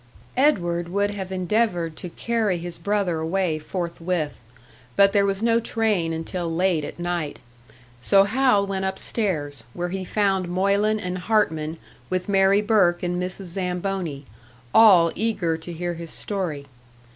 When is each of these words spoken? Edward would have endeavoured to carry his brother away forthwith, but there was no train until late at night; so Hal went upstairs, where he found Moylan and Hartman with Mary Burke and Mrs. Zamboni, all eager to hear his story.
Edward 0.37 0.89
would 0.89 1.13
have 1.13 1.31
endeavoured 1.31 1.95
to 1.97 2.09
carry 2.09 2.57
his 2.57 2.79
brother 2.79 3.19
away 3.19 3.59
forthwith, 3.59 4.41
but 4.95 5.13
there 5.13 5.27
was 5.27 5.43
no 5.43 5.59
train 5.59 6.11
until 6.11 6.51
late 6.51 6.83
at 6.83 6.97
night; 6.97 7.37
so 8.01 8.23
Hal 8.23 8.65
went 8.65 8.83
upstairs, 8.83 9.63
where 9.75 9.89
he 9.89 10.03
found 10.03 10.49
Moylan 10.49 10.99
and 10.99 11.19
Hartman 11.19 11.77
with 12.09 12.27
Mary 12.27 12.63
Burke 12.63 13.03
and 13.03 13.21
Mrs. 13.21 13.43
Zamboni, 13.53 14.25
all 14.73 15.11
eager 15.13 15.55
to 15.57 15.71
hear 15.71 15.93
his 15.93 16.09
story. 16.09 16.65